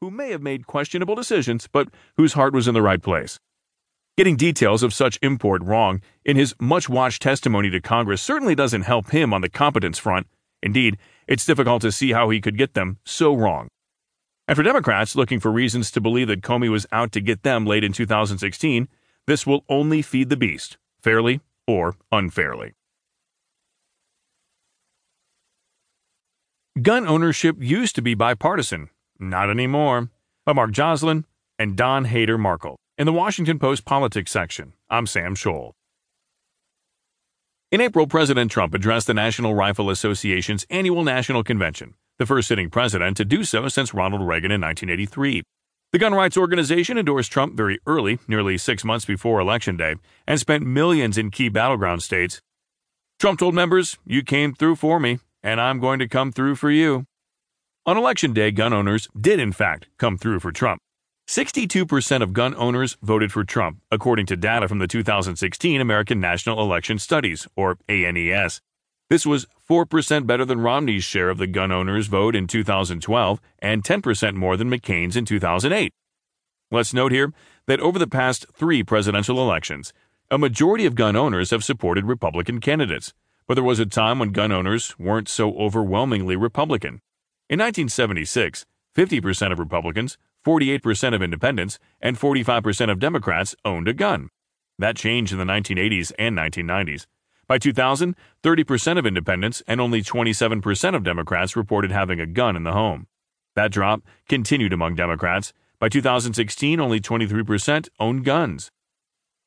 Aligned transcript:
who 0.00 0.10
may 0.10 0.30
have 0.30 0.42
made 0.42 0.66
questionable 0.66 1.14
decisions, 1.14 1.68
but 1.70 1.88
whose 2.16 2.34
heart 2.34 2.54
was 2.54 2.68
in 2.68 2.74
the 2.74 2.82
right 2.82 3.02
place. 3.02 3.38
Getting 4.16 4.36
details 4.36 4.82
of 4.82 4.94
such 4.94 5.18
import 5.22 5.62
wrong 5.62 6.00
in 6.24 6.36
his 6.36 6.54
much 6.60 6.88
watched 6.88 7.22
testimony 7.22 7.70
to 7.70 7.80
Congress 7.80 8.22
certainly 8.22 8.54
doesn't 8.54 8.82
help 8.82 9.10
him 9.10 9.32
on 9.32 9.42
the 9.42 9.48
competence 9.48 9.98
front. 9.98 10.26
Indeed, 10.62 10.98
it's 11.26 11.46
difficult 11.46 11.82
to 11.82 11.92
see 11.92 12.12
how 12.12 12.30
he 12.30 12.40
could 12.40 12.58
get 12.58 12.74
them 12.74 12.98
so 13.04 13.32
wrong. 13.34 13.68
And 14.48 14.56
for 14.56 14.62
Democrats 14.62 15.14
looking 15.14 15.40
for 15.40 15.52
reasons 15.52 15.90
to 15.92 16.00
believe 16.00 16.28
that 16.28 16.42
Comey 16.42 16.70
was 16.70 16.86
out 16.90 17.12
to 17.12 17.20
get 17.20 17.42
them 17.42 17.66
late 17.66 17.84
in 17.84 17.92
2016, 17.92 18.88
this 19.26 19.46
will 19.46 19.64
only 19.68 20.02
feed 20.02 20.30
the 20.30 20.36
beast, 20.36 20.78
fairly 21.00 21.40
or 21.66 21.96
unfairly. 22.10 22.72
Gun 26.80 27.06
ownership 27.06 27.56
used 27.60 27.94
to 27.96 28.02
be 28.02 28.14
bipartisan, 28.14 28.88
not 29.18 29.50
anymore. 29.50 30.10
By 30.46 30.52
Mark 30.52 30.70
Joslyn 30.70 31.24
and 31.58 31.76
Don 31.76 32.06
Haider-Markel. 32.06 32.76
In 32.96 33.06
the 33.06 33.12
Washington 33.12 33.58
Post 33.58 33.84
Politics 33.84 34.30
section, 34.30 34.72
I'm 34.88 35.06
Sam 35.06 35.34
Scholl. 35.34 35.72
In 37.70 37.80
April, 37.80 38.06
President 38.06 38.50
Trump 38.50 38.72
addressed 38.72 39.06
the 39.06 39.14
National 39.14 39.54
Rifle 39.54 39.90
Association's 39.90 40.66
annual 40.70 41.04
national 41.04 41.44
convention, 41.44 41.94
the 42.18 42.24
first 42.24 42.48
sitting 42.48 42.70
president 42.70 43.16
to 43.18 43.24
do 43.24 43.44
so 43.44 43.68
since 43.68 43.92
Ronald 43.92 44.26
Reagan 44.26 44.50
in 44.50 44.60
1983. 44.62 45.42
The 45.92 45.98
gun 45.98 46.14
rights 46.14 46.36
organization 46.36 46.98
endorsed 46.98 47.30
Trump 47.30 47.56
very 47.56 47.78
early, 47.86 48.18
nearly 48.26 48.56
six 48.56 48.84
months 48.84 49.04
before 49.04 49.38
Election 49.38 49.76
Day, 49.76 49.96
and 50.26 50.40
spent 50.40 50.66
millions 50.66 51.18
in 51.18 51.30
key 51.30 51.48
battleground 51.48 52.02
states. 52.02 52.40
Trump 53.18 53.38
told 53.38 53.54
members, 53.54 53.98
You 54.04 54.22
came 54.22 54.54
through 54.54 54.76
for 54.76 54.98
me, 54.98 55.18
and 55.42 55.60
I'm 55.60 55.78
going 55.78 55.98
to 55.98 56.08
come 56.08 56.32
through 56.32 56.56
for 56.56 56.70
you. 56.70 57.04
On 57.88 57.96
Election 57.96 58.34
Day, 58.34 58.50
gun 58.50 58.74
owners 58.74 59.08
did, 59.18 59.40
in 59.40 59.50
fact, 59.50 59.86
come 59.96 60.18
through 60.18 60.40
for 60.40 60.52
Trump. 60.52 60.78
62% 61.26 62.20
of 62.20 62.34
gun 62.34 62.54
owners 62.56 62.98
voted 63.00 63.32
for 63.32 63.44
Trump, 63.44 63.78
according 63.90 64.26
to 64.26 64.36
data 64.36 64.68
from 64.68 64.78
the 64.78 64.86
2016 64.86 65.80
American 65.80 66.20
National 66.20 66.60
Election 66.60 66.98
Studies, 66.98 67.48
or 67.56 67.78
ANES. 67.88 68.60
This 69.08 69.24
was 69.24 69.46
4% 69.66 70.26
better 70.26 70.44
than 70.44 70.60
Romney's 70.60 71.02
share 71.02 71.30
of 71.30 71.38
the 71.38 71.46
gun 71.46 71.72
owners' 71.72 72.08
vote 72.08 72.36
in 72.36 72.46
2012 72.46 73.40
and 73.60 73.82
10% 73.82 74.34
more 74.34 74.58
than 74.58 74.68
McCain's 74.68 75.16
in 75.16 75.24
2008. 75.24 75.90
Let's 76.70 76.92
note 76.92 77.12
here 77.12 77.32
that 77.68 77.80
over 77.80 77.98
the 77.98 78.06
past 78.06 78.44
three 78.52 78.82
presidential 78.82 79.40
elections, 79.40 79.94
a 80.30 80.36
majority 80.36 80.84
of 80.84 80.94
gun 80.94 81.16
owners 81.16 81.52
have 81.52 81.64
supported 81.64 82.04
Republican 82.04 82.60
candidates, 82.60 83.14
but 83.46 83.54
there 83.54 83.64
was 83.64 83.80
a 83.80 83.86
time 83.86 84.18
when 84.18 84.32
gun 84.32 84.52
owners 84.52 84.94
weren't 84.98 85.30
so 85.30 85.56
overwhelmingly 85.56 86.36
Republican. 86.36 87.00
In 87.48 87.58
1976, 87.60 88.66
50% 88.94 89.52
of 89.52 89.58
Republicans 89.58 90.18
48% 90.44 91.14
of 91.14 91.22
independents 91.22 91.78
and 92.00 92.18
45% 92.18 92.90
of 92.90 92.98
Democrats 92.98 93.54
owned 93.64 93.88
a 93.88 93.94
gun. 93.94 94.28
That 94.78 94.96
changed 94.96 95.32
in 95.32 95.38
the 95.38 95.44
1980s 95.44 96.12
and 96.18 96.36
1990s. 96.36 97.06
By 97.46 97.58
2000, 97.58 98.14
30% 98.42 98.98
of 98.98 99.06
independents 99.06 99.62
and 99.66 99.80
only 99.80 100.02
27% 100.02 100.94
of 100.94 101.02
Democrats 101.02 101.56
reported 101.56 101.90
having 101.90 102.20
a 102.20 102.26
gun 102.26 102.54
in 102.54 102.64
the 102.64 102.72
home. 102.72 103.06
That 103.56 103.72
drop 103.72 104.02
continued 104.28 104.72
among 104.72 104.94
Democrats. 104.94 105.52
By 105.80 105.88
2016, 105.88 106.78
only 106.80 107.00
23% 107.00 107.88
owned 107.98 108.24
guns. 108.24 108.70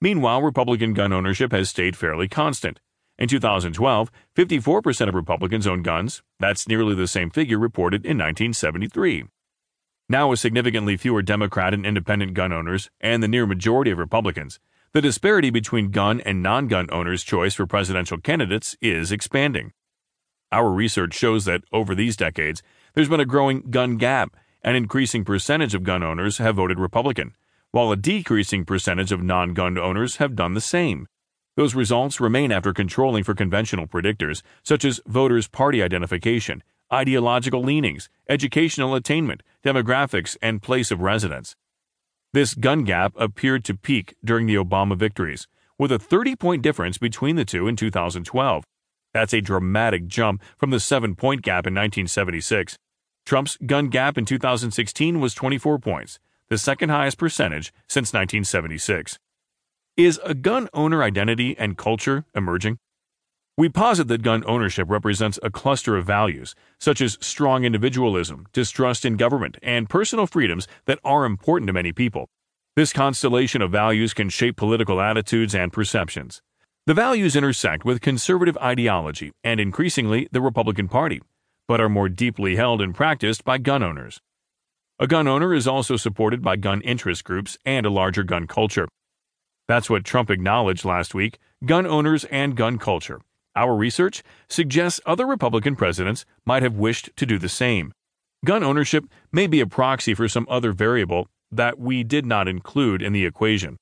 Meanwhile, 0.00 0.42
Republican 0.42 0.94
gun 0.94 1.12
ownership 1.12 1.52
has 1.52 1.68
stayed 1.68 1.96
fairly 1.96 2.28
constant. 2.28 2.80
In 3.20 3.28
2012, 3.28 4.10
54% 4.34 5.08
of 5.08 5.14
Republicans 5.14 5.66
owned 5.66 5.84
guns. 5.84 6.22
That's 6.38 6.66
nearly 6.66 6.94
the 6.94 7.06
same 7.06 7.28
figure 7.28 7.58
reported 7.58 8.06
in 8.06 8.16
1973. 8.16 9.26
Now, 10.08 10.28
with 10.28 10.40
significantly 10.40 10.96
fewer 10.96 11.20
Democrat 11.20 11.74
and 11.74 11.84
independent 11.84 12.32
gun 12.32 12.50
owners 12.50 12.88
and 12.98 13.22
the 13.22 13.28
near 13.28 13.44
majority 13.44 13.90
of 13.90 13.98
Republicans, 13.98 14.58
the 14.92 15.02
disparity 15.02 15.50
between 15.50 15.90
gun 15.90 16.22
and 16.22 16.42
non 16.42 16.66
gun 16.66 16.88
owners' 16.90 17.22
choice 17.22 17.54
for 17.54 17.66
presidential 17.66 18.16
candidates 18.16 18.74
is 18.80 19.12
expanding. 19.12 19.72
Our 20.50 20.70
research 20.70 21.12
shows 21.12 21.44
that 21.44 21.62
over 21.74 21.94
these 21.94 22.16
decades, 22.16 22.62
there's 22.94 23.10
been 23.10 23.20
a 23.20 23.26
growing 23.26 23.70
gun 23.70 23.98
gap. 23.98 24.34
An 24.62 24.76
increasing 24.76 25.26
percentage 25.26 25.74
of 25.74 25.84
gun 25.84 26.02
owners 26.02 26.38
have 26.38 26.56
voted 26.56 26.78
Republican, 26.78 27.36
while 27.70 27.92
a 27.92 27.96
decreasing 27.96 28.64
percentage 28.64 29.12
of 29.12 29.22
non 29.22 29.52
gun 29.52 29.76
owners 29.76 30.16
have 30.16 30.34
done 30.34 30.54
the 30.54 30.60
same. 30.62 31.06
Those 31.56 31.74
results 31.74 32.20
remain 32.20 32.52
after 32.52 32.72
controlling 32.72 33.24
for 33.24 33.34
conventional 33.34 33.86
predictors, 33.86 34.42
such 34.62 34.84
as 34.84 35.00
voters' 35.06 35.48
party 35.48 35.82
identification 35.82 36.62
ideological 36.92 37.62
leanings, 37.62 38.08
educational 38.28 38.94
attainment, 38.94 39.42
demographics, 39.64 40.36
and 40.42 40.62
place 40.62 40.90
of 40.90 41.00
residence. 41.00 41.54
This 42.32 42.54
gun 42.54 42.84
gap 42.84 43.12
appeared 43.16 43.64
to 43.64 43.76
peak 43.76 44.14
during 44.24 44.46
the 44.46 44.56
Obama 44.56 44.96
victories, 44.96 45.46
with 45.78 45.92
a 45.92 45.98
30 45.98 46.36
point 46.36 46.62
difference 46.62 46.98
between 46.98 47.36
the 47.36 47.44
two 47.44 47.66
in 47.66 47.76
2012. 47.76 48.64
That's 49.12 49.32
a 49.32 49.40
dramatic 49.40 50.06
jump 50.06 50.42
from 50.56 50.70
the 50.70 50.80
7 50.80 51.14
point 51.14 51.42
gap 51.42 51.66
in 51.66 51.74
1976. 51.74 52.76
Trump's 53.24 53.56
gun 53.66 53.88
gap 53.88 54.16
in 54.16 54.24
2016 54.24 55.20
was 55.20 55.34
24 55.34 55.78
points, 55.78 56.18
the 56.48 56.58
second 56.58 56.88
highest 56.88 57.18
percentage 57.18 57.72
since 57.88 58.12
1976. 58.12 59.18
Is 60.00 60.18
a 60.24 60.32
gun 60.32 60.66
owner 60.72 61.02
identity 61.02 61.54
and 61.58 61.76
culture 61.76 62.24
emerging? 62.34 62.78
We 63.58 63.68
posit 63.68 64.08
that 64.08 64.22
gun 64.22 64.42
ownership 64.46 64.88
represents 64.88 65.38
a 65.42 65.50
cluster 65.50 65.94
of 65.94 66.06
values, 66.06 66.54
such 66.78 67.02
as 67.02 67.18
strong 67.20 67.64
individualism, 67.64 68.46
distrust 68.54 69.04
in 69.04 69.18
government, 69.18 69.58
and 69.62 69.90
personal 69.90 70.26
freedoms 70.26 70.66
that 70.86 71.00
are 71.04 71.26
important 71.26 71.66
to 71.66 71.74
many 71.74 71.92
people. 71.92 72.30
This 72.76 72.94
constellation 72.94 73.60
of 73.60 73.72
values 73.72 74.14
can 74.14 74.30
shape 74.30 74.56
political 74.56 75.02
attitudes 75.02 75.54
and 75.54 75.70
perceptions. 75.70 76.40
The 76.86 76.94
values 76.94 77.36
intersect 77.36 77.84
with 77.84 78.00
conservative 78.00 78.56
ideology 78.56 79.32
and 79.44 79.60
increasingly 79.60 80.28
the 80.32 80.40
Republican 80.40 80.88
Party, 80.88 81.20
but 81.68 81.78
are 81.78 81.90
more 81.90 82.08
deeply 82.08 82.56
held 82.56 82.80
and 82.80 82.94
practiced 82.94 83.44
by 83.44 83.58
gun 83.58 83.82
owners. 83.82 84.18
A 84.98 85.06
gun 85.06 85.28
owner 85.28 85.52
is 85.52 85.66
also 85.66 85.98
supported 85.98 86.40
by 86.40 86.56
gun 86.56 86.80
interest 86.80 87.22
groups 87.22 87.58
and 87.66 87.84
a 87.84 87.90
larger 87.90 88.22
gun 88.22 88.46
culture. 88.46 88.88
That's 89.70 89.88
what 89.88 90.04
Trump 90.04 90.30
acknowledged 90.30 90.84
last 90.84 91.14
week 91.14 91.38
gun 91.64 91.86
owners 91.86 92.24
and 92.24 92.56
gun 92.56 92.76
culture 92.76 93.20
our 93.54 93.76
research 93.76 94.22
suggests 94.48 95.00
other 95.06 95.26
Republican 95.26 95.76
presidents 95.76 96.24
might 96.46 96.62
have 96.62 96.76
wished 96.76 97.10
to 97.16 97.26
do 97.26 97.38
the 97.38 97.48
same. 97.48 97.92
Gun 98.44 98.64
ownership 98.64 99.04
may 99.32 99.46
be 99.46 99.60
a 99.60 99.66
proxy 99.66 100.14
for 100.14 100.28
some 100.28 100.46
other 100.48 100.72
variable 100.72 101.28
that 101.50 101.78
we 101.78 102.02
did 102.02 102.24
not 102.24 102.48
include 102.48 103.02
in 103.02 103.12
the 103.12 103.26
equation. 103.26 103.76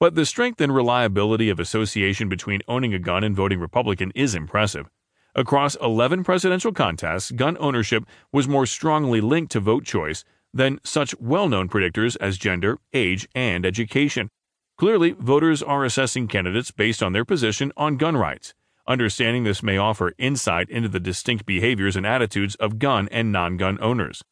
But 0.00 0.14
the 0.14 0.26
strength 0.26 0.60
and 0.60 0.74
reliability 0.74 1.50
of 1.50 1.60
association 1.60 2.28
between 2.28 2.62
owning 2.66 2.94
a 2.94 2.98
gun 2.98 3.24
and 3.24 3.36
voting 3.36 3.60
Republican 3.60 4.12
is 4.14 4.34
impressive. 4.34 4.88
Across 5.34 5.76
11 5.76 6.24
presidential 6.24 6.72
contests, 6.72 7.30
gun 7.32 7.56
ownership 7.58 8.04
was 8.32 8.48
more 8.48 8.66
strongly 8.66 9.20
linked 9.20 9.52
to 9.52 9.60
vote 9.60 9.84
choice 9.84 10.24
than 10.52 10.80
such 10.84 11.14
well 11.18 11.48
known 11.48 11.68
predictors 11.68 12.16
as 12.20 12.38
gender, 12.38 12.78
age, 12.92 13.28
and 13.34 13.66
education. 13.66 14.28
Clearly, 14.76 15.12
voters 15.12 15.62
are 15.62 15.84
assessing 15.84 16.26
candidates 16.26 16.72
based 16.72 17.00
on 17.02 17.12
their 17.12 17.24
position 17.24 17.72
on 17.76 17.96
gun 17.96 18.16
rights. 18.16 18.54
Understanding 18.88 19.44
this 19.44 19.62
may 19.62 19.78
offer 19.78 20.12
insight 20.18 20.68
into 20.68 20.88
the 20.88 20.98
distinct 20.98 21.46
behaviors 21.46 21.94
and 21.94 22.04
attitudes 22.04 22.56
of 22.56 22.80
gun 22.80 23.08
and 23.12 23.30
non 23.30 23.56
gun 23.56 23.78
owners. 23.80 24.22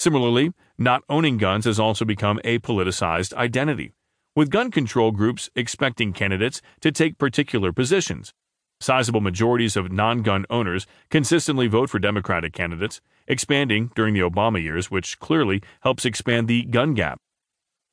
Similarly, 0.00 0.52
not 0.76 1.04
owning 1.08 1.36
guns 1.36 1.66
has 1.66 1.78
also 1.78 2.04
become 2.04 2.40
a 2.42 2.58
politicized 2.58 3.32
identity, 3.34 3.92
with 4.34 4.50
gun 4.50 4.72
control 4.72 5.12
groups 5.12 5.48
expecting 5.54 6.12
candidates 6.12 6.60
to 6.80 6.90
take 6.90 7.16
particular 7.16 7.72
positions. 7.72 8.34
Sizable 8.80 9.20
majorities 9.20 9.76
of 9.76 9.92
non 9.92 10.22
gun 10.22 10.46
owners 10.50 10.86
consistently 11.10 11.68
vote 11.68 11.90
for 11.90 12.00
Democratic 12.00 12.52
candidates, 12.52 13.00
expanding 13.28 13.92
during 13.94 14.14
the 14.14 14.20
Obama 14.20 14.60
years, 14.60 14.90
which 14.90 15.20
clearly 15.20 15.62
helps 15.82 16.04
expand 16.04 16.48
the 16.48 16.64
gun 16.64 16.94
gap. 16.94 17.20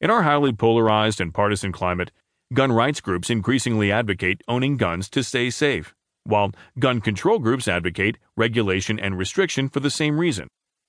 In 0.00 0.10
our 0.10 0.22
highly 0.22 0.52
polarized 0.52 1.20
and 1.20 1.32
partisan 1.32 1.72
climate, 1.72 2.10
Gun 2.52 2.70
rights 2.70 3.00
groups 3.00 3.30
increasingly 3.30 3.90
advocate 3.90 4.42
owning 4.46 4.76
guns 4.76 5.08
to 5.08 5.24
stay 5.24 5.50
safe, 5.50 5.94
while 6.24 6.52
gun 6.78 7.00
control 7.00 7.38
groups 7.38 7.66
advocate 7.66 8.18
regulation 8.36 9.00
and 9.00 9.18
restriction 9.18 9.68
for 9.68 9.80
the 9.80 9.90
same 9.90 10.20
reason. 10.20 10.46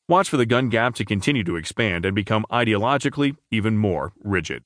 Watch 0.07 0.29
for 0.29 0.37
the 0.37 0.45
gun 0.45 0.69
gap 0.69 0.93
to 0.95 1.05
continue 1.05 1.43
to 1.45 1.55
expand 1.55 2.05
and 2.05 2.13
become 2.13 2.45
ideologically 2.51 3.35
even 3.49 3.77
more 3.77 4.13
rigid. 4.23 4.63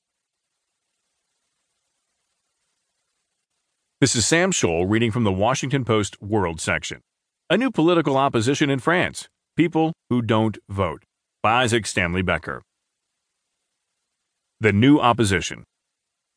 This 4.00 4.14
is 4.14 4.26
Sam 4.26 4.50
Scholl 4.50 4.84
reading 4.86 5.10
from 5.10 5.24
the 5.24 5.32
Washington 5.32 5.84
Post 5.84 6.20
World 6.20 6.60
section. 6.60 7.00
A 7.48 7.56
new 7.56 7.70
political 7.70 8.16
opposition 8.16 8.68
in 8.68 8.78
France 8.78 9.28
People 9.56 9.94
Who 10.10 10.20
Don't 10.20 10.58
Vote 10.68 11.04
by 11.42 11.62
Isaac 11.62 11.86
Stanley 11.86 12.22
Becker. 12.22 12.62
The 14.62 14.74
New 14.74 14.98
Opposition. 14.98 15.64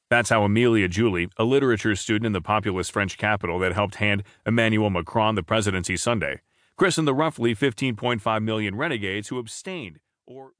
That's 0.10 0.30
how 0.30 0.46
Amelia 0.46 0.88
Julie, 0.88 1.28
a 1.36 1.44
literature 1.44 1.94
student 1.94 2.26
in 2.26 2.32
the 2.32 2.40
populous 2.40 2.90
French 2.90 3.18
capital 3.18 3.60
that 3.60 3.74
helped 3.74 3.96
hand 3.96 4.24
Emmanuel 4.46 4.90
Macron 4.90 5.36
the 5.36 5.44
presidency 5.44 5.98
Sunday, 5.98 6.40
christened 6.78 7.06
the 7.06 7.14
roughly 7.14 7.54
15.5 7.54 8.42
million 8.42 8.78
renegades 8.78 9.28
who 9.28 9.40
abstained 9.40 10.00
or 10.26 10.52